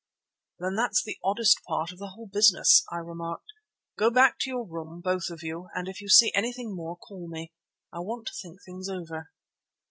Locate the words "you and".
5.43-5.87